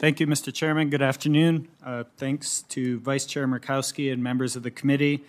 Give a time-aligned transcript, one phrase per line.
[0.00, 0.50] Thank you, Mr.
[0.50, 0.88] Chairman.
[0.88, 1.68] Good afternoon.
[1.84, 5.22] Uh, Thanks to Vice Chair Murkowski and members of the committee.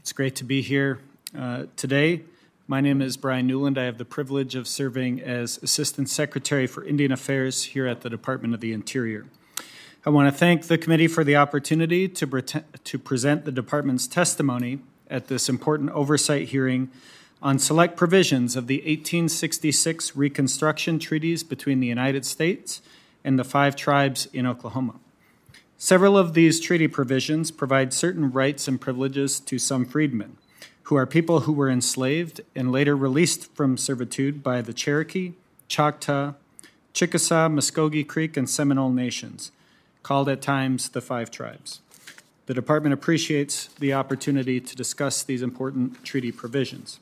[0.00, 1.00] It's great to be here
[1.38, 2.22] uh, today.
[2.66, 3.76] My name is Bryan Newland.
[3.76, 8.08] I have the privilege of serving as Assistant Secretary for Indian Affairs here at the
[8.08, 9.26] Department of the Interior.
[10.06, 14.06] I want to thank the committee for the opportunity to, prete- to present the department's
[14.06, 14.78] testimony
[15.10, 16.90] at this important oversight hearing
[17.42, 22.80] on select provisions of the 1866 Reconstruction Treaties between the United States
[23.26, 24.94] and the five tribes in Oklahoma.
[25.76, 30.38] Several of these treaty provisions provide certain rights and privileges to some freedmen,
[30.84, 35.32] who are people who were enslaved and later released from servitude by the Cherokee,
[35.68, 36.34] Choctaw,
[36.94, 39.50] Chickasaw, Muscogee Creek, and Seminole nations,
[40.04, 41.80] called at times the Five Tribes.
[42.46, 47.00] The Department appreciates the opportunity to discuss these important treaty provisions.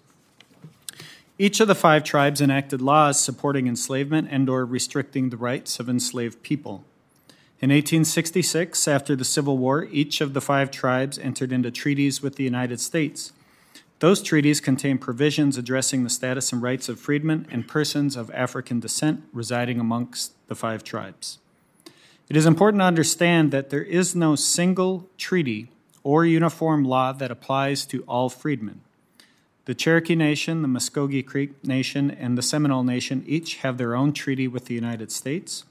[1.36, 5.88] Each of the five tribes enacted laws supporting enslavement and or restricting the rights of
[5.88, 6.84] enslaved people.
[7.60, 12.36] In 1866, after the Civil War, each of the five tribes entered into treaties with
[12.36, 13.32] the United States.
[13.98, 18.78] Those treaties contain provisions addressing the status and rights of freedmen and persons of African
[18.78, 21.38] descent residing amongst the five tribes.
[22.28, 25.70] It is important to understand that there is no single treaty
[26.04, 28.82] or uniform law that applies to all freedmen.
[29.66, 34.12] The Cherokee Nation, the Muscogee Creek Nation, and the Seminole Nation each have their own
[34.12, 35.64] treaty with the United States,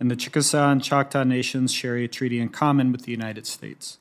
[0.00, 3.98] and the Chickasaw and Choctaw Nations share a treaty in common with the United States.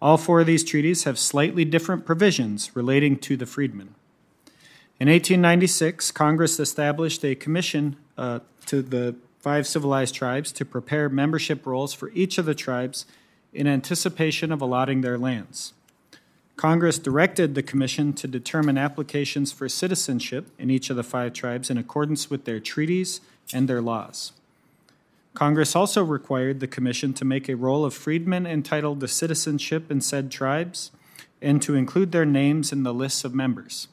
[0.00, 3.94] All four of these treaties have slightly different provisions relating to the freedmen.
[4.98, 11.66] In 1896, Congress established a commission uh, to the five civilized tribes to prepare membership
[11.66, 13.04] rolls for each of the tribes
[13.52, 15.74] in anticipation of allotting their lands.
[16.62, 21.70] Congress directed the Commission to determine applications for citizenship in each of the five tribes
[21.70, 23.20] in accordance with their treaties
[23.52, 24.30] and their laws.
[25.34, 30.00] Congress also required the Commission to make a roll of freedmen entitled to citizenship in
[30.00, 30.92] said tribes
[31.40, 33.88] and to include their names in the lists of members.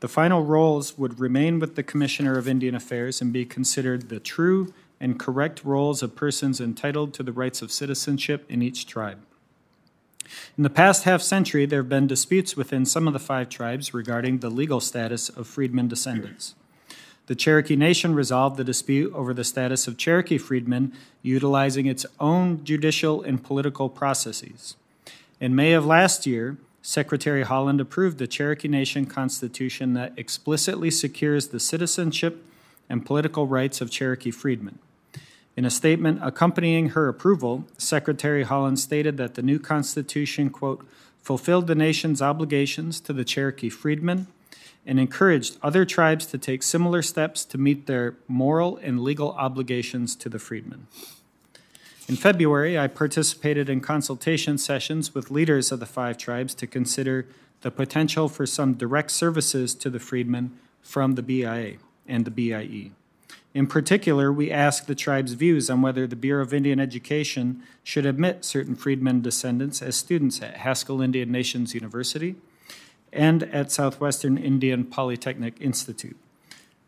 [0.00, 4.20] The final rolls would remain with the Commissioner of Indian Affairs and be considered the
[4.20, 9.20] true and correct rolls of persons entitled to the rights of citizenship in each tribe.
[10.56, 13.94] In the past half century, there have been disputes within some of the five tribes
[13.94, 16.54] regarding the legal status of freedmen descendants.
[17.26, 20.92] The Cherokee Nation resolved the dispute over the status of Cherokee freedmen
[21.22, 24.76] utilizing its own judicial and political processes.
[25.40, 31.48] In May of last year, Secretary Haaland approved the Cherokee Nation Constitution that explicitly secures
[31.48, 32.44] the citizenship
[32.88, 34.78] and political rights of Cherokee freedmen.
[35.56, 40.86] In a statement accompanying her approval, Secretary Haaland stated that the new Constitution, quote,
[41.22, 44.26] fulfilled the nation's obligations to the Cherokee freedmen
[44.84, 50.14] and encouraged other tribes to take similar steps to meet their moral and legal obligations
[50.16, 50.86] to the freedmen.
[52.06, 57.26] In February, I participated in consultation sessions with leaders of the five tribes to consider
[57.62, 62.92] the potential for some direct services to the freedmen from the BIA and the BIE.
[63.56, 68.04] In particular, we asked the tribe's views on whether the Bureau of Indian Education should
[68.04, 72.36] admit certain freedmen descendants as students at Haskell Indian Nations University
[73.14, 76.18] and at Southwestern Indian Polytechnic Institute.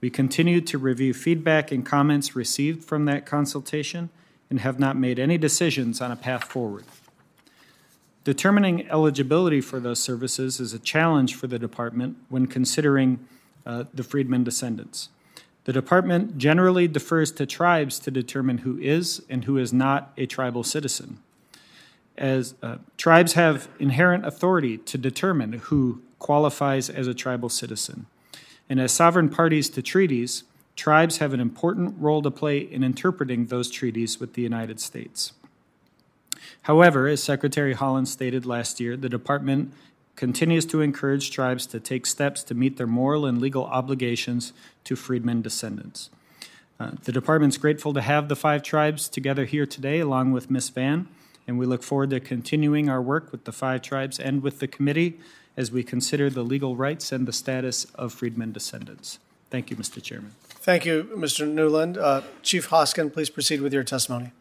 [0.03, 4.11] We continue to review feedback and comments received from that consultation
[4.51, 6.85] and have not made any decisions on a path forward.
[8.25, 13.27] Determining eligibility for those services is a challenge for the department when considering
[13.65, 15.09] uh, the freedmen descendants.
[15.69, 20.25] The department generally defers to tribes to determine who is and who is not a
[20.25, 21.19] tribal citizen.
[22.17, 28.07] As uh, tribes have inherent authority to determine who qualifies as a tribal citizen.
[28.71, 33.49] And as sovereign parties to treaties, tribes have an important role to play in interpreting
[33.49, 35.35] those treaties with the United States.
[36.63, 39.75] However, as Secretary Haaland stated last year, the department
[40.19, 44.53] continues to encourage tribes to take steps to meet their moral and legal obligations
[44.83, 46.11] to freedmen descendants.
[46.81, 50.71] Uh, the department's grateful to have the five tribes together here today, along with Ms.
[50.71, 51.07] Vann,
[51.47, 54.67] and we look forward to continuing our work with the five tribes and with the
[54.67, 55.21] committee
[55.57, 59.21] as we consider the legal rights and the status of freedmen descendants.
[59.51, 60.03] Thank you, Mr.
[60.03, 60.33] Chairman.
[60.49, 61.49] Thank you, Mr.
[61.49, 61.97] Newland.
[61.97, 64.33] Uh, Chief Hoskin, please proceed with your testimony.